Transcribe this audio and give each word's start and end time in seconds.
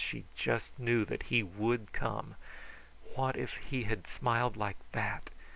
She 0.03 0.23
just 0.35 0.79
knew 0.79 1.05
that 1.05 1.21
he 1.29 1.43
would 1.43 1.93
come. 1.93 2.33
What 3.13 3.35
if 3.35 3.53
he 3.69 3.83
had 3.83 4.07
smiled 4.07 4.57
like 4.57 4.77
that! 4.93 5.29